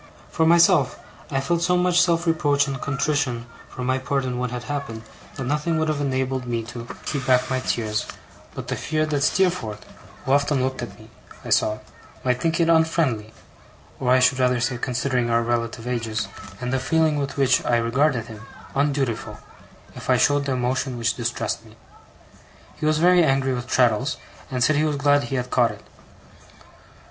[0.31, 0.97] For myself,
[1.29, 5.03] I felt so much self reproach and contrition for my part in what had happened,
[5.35, 8.07] that nothing would have enabled me to keep back my tears
[8.55, 9.85] but the fear that Steerforth,
[10.25, 11.11] who often looked at me,
[11.45, 11.77] I saw,
[12.23, 13.31] might think it unfriendly
[13.99, 16.27] or, I should rather say, considering our relative ages,
[16.59, 18.41] and the feeling with which I regarded him,
[18.73, 19.37] undutiful
[19.93, 21.75] if I showed the emotion which distressed me.
[22.75, 24.17] He was very angry with Traddles,
[24.49, 25.83] and said he was glad he had caught it.